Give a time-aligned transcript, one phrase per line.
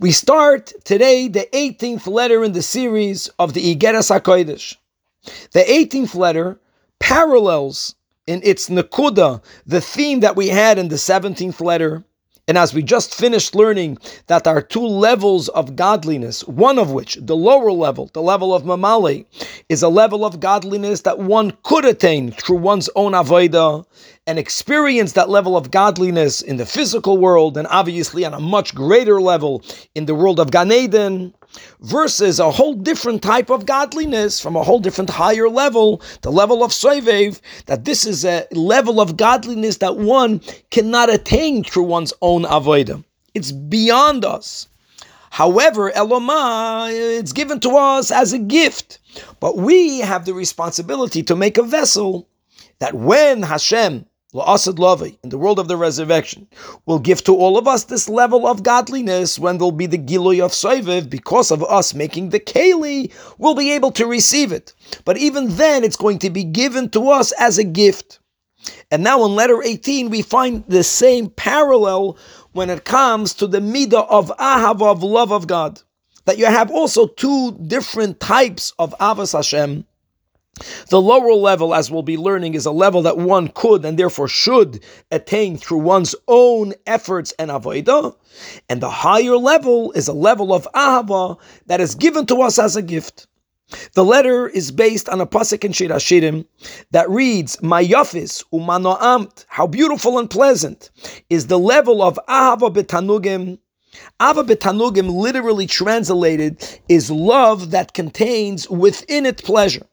[0.00, 4.76] We start today the 18th letter in the series of the Igeras HaKodesh.
[5.52, 6.58] The 18th letter
[6.98, 7.94] parallels
[8.26, 12.02] in its Nakuda the theme that we had in the 17th letter.
[12.48, 16.90] And as we just finished learning that there are two levels of godliness, one of
[16.90, 19.26] which, the lower level, the level of Mamali,
[19.68, 23.86] is a level of godliness that one could attain through one's own Avodah
[24.26, 28.74] and experience that level of godliness in the physical world and obviously on a much
[28.74, 29.62] greater level
[29.94, 31.34] in the world of Gan Eden
[31.80, 36.64] versus a whole different type of godliness from a whole different higher level, the level
[36.64, 42.14] of Soivev, that this is a level of godliness that one cannot attain through one's
[42.22, 43.04] own Avodah.
[43.34, 44.68] It's beyond us.
[45.30, 49.00] However, Eloma, it's given to us as a gift.
[49.40, 52.28] But we have the responsibility to make a vessel
[52.78, 56.48] that when Hashem La'asad Lavi, in the world of the resurrection,
[56.86, 60.44] will give to all of us this level of godliness when there'll be the Giloy
[60.44, 64.74] of Soiviv, because of us making the Keli, we'll be able to receive it.
[65.04, 68.18] But even then, it's going to be given to us as a gift.
[68.90, 72.18] And now in letter 18, we find the same parallel
[72.52, 75.80] when it comes to the midah of ahava, of love of God.
[76.24, 79.84] That you have also two different types of avas Hashem
[80.88, 84.28] the lower level, as we'll be learning, is a level that one could and therefore
[84.28, 84.80] should
[85.10, 88.14] attain through one's own efforts and avodah.
[88.68, 92.76] And the higher level is a level of ahava that is given to us as
[92.76, 93.26] a gift.
[93.94, 96.44] The letter is based on a pasuk in Shir Hashirim
[96.90, 100.90] that reads, "Mayafis umanoamt." How beautiful and pleasant
[101.30, 103.58] is the level of ahava betanugim.
[104.20, 109.86] Ava betanugim, literally translated, is love that contains within it pleasure.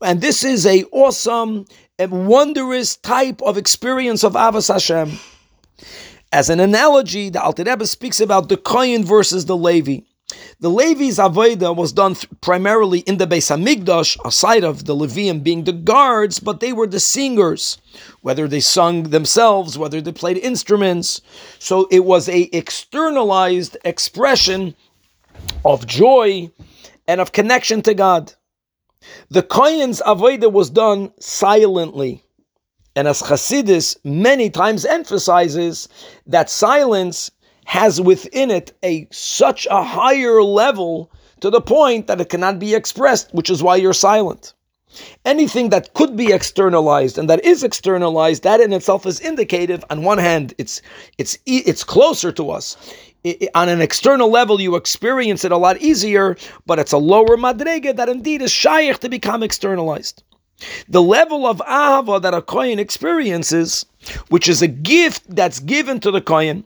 [0.00, 1.66] And this is a awesome
[1.98, 5.18] and wondrous type of experience of Avas Hashem.
[6.32, 9.98] As an analogy, the Alter Rebbe speaks about the Kohen versus the Levi.
[10.60, 15.42] The Levi's Avodah was done th- primarily in the Beis Hamikdash, aside of the Levium
[15.42, 17.78] being the guards, but they were the singers,
[18.22, 21.20] whether they sung themselves, whether they played instruments.
[21.58, 24.74] So it was a externalized expression
[25.64, 26.50] of joy
[27.06, 28.32] and of connection to God.
[29.30, 32.24] The Kohen's Avodah was done silently.
[32.94, 35.88] And as Chassidus many times emphasizes,
[36.26, 37.30] that silence
[37.64, 41.10] has within it a such a higher level
[41.40, 44.52] to the point that it cannot be expressed, which is why you're silent.
[45.24, 49.82] Anything that could be externalized and that is externalized, that in itself is indicative.
[49.88, 50.82] On one hand, it's
[51.16, 52.76] it's it's closer to us
[53.54, 57.94] on an external level, you experience it a lot easier, but it's a lower madrega
[57.96, 60.22] that indeed is shaykh to become externalized.
[60.88, 63.86] The level of ahava that a kohen experiences,
[64.28, 66.64] which is a gift that's given to the kohen,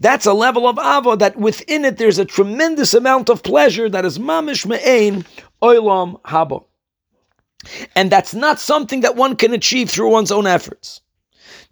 [0.00, 4.04] that's a level of ava that within it there's a tremendous amount of pleasure that
[4.04, 5.24] is mamish me'ain
[5.62, 6.64] oilam haba.
[7.94, 11.00] And that's not something that one can achieve through one's own efforts.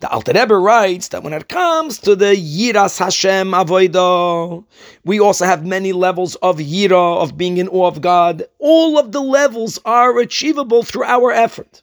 [0.04, 4.62] The Alter Rebbe writes that when it comes to the Yiras Hashem Avodah,
[5.06, 8.44] we also have many levels of Yira, of being in awe of God.
[8.58, 11.82] All of the levels are achievable through our effort.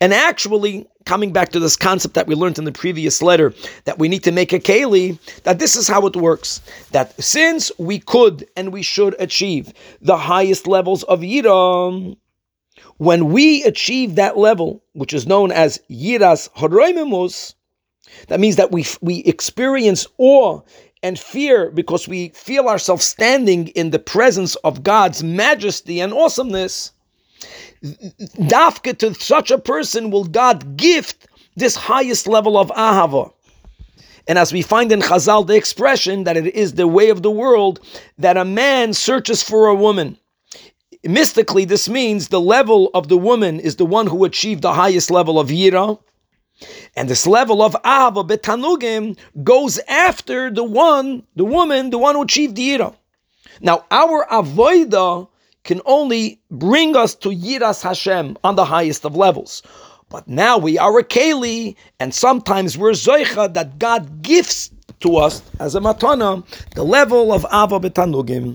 [0.00, 3.52] And actually, coming back to this concept that we learned in the previous letter,
[3.84, 6.62] that we need to make a keli, that this is how it works.
[6.92, 12.16] That since we could and we should achieve the highest levels of Yira,
[12.98, 17.54] when we achieve that level, which is known as Yiras Horoimimus,
[18.28, 20.60] that means that we, we experience awe
[21.02, 26.92] and fear because we feel ourselves standing in the presence of God's majesty and awesomeness.
[27.82, 31.26] Dafka to such a person will God gift
[31.56, 33.32] this highest level of ahava.
[34.28, 37.30] And as we find in Chazal the expression that it is the way of the
[37.30, 37.80] world
[38.18, 40.18] that a man searches for a woman
[41.04, 45.10] mystically, this means the level of the woman is the one who achieved the highest
[45.10, 45.98] level of yira,
[46.96, 52.22] and this level of ava betanugim goes after the one, the woman, the one who
[52.22, 52.94] achieved yira.
[53.60, 55.28] Now, our avoida
[55.64, 59.62] can only bring us to yiras Hashem on the highest of levels.
[60.08, 64.70] But now we are a keli, and sometimes we're zoicha that God gifts
[65.00, 68.48] to us as a matana the level of ava betanugim.